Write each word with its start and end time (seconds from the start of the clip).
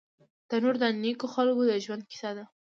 تنور 0.49 0.75
د 0.83 0.83
نیکو 1.01 1.25
خلکو 1.35 1.61
د 1.69 1.73
ژوند 1.83 2.03
کیسه 2.11 2.31
ده 2.37 2.45